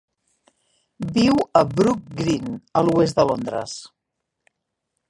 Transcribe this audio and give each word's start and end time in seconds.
Viu 1.17 1.37
a 1.61 1.63
Brook 1.81 2.09
Green, 2.23 2.51
a 2.83 2.87
l'oest 2.89 3.21
de 3.23 3.29
Londres. 3.35 3.79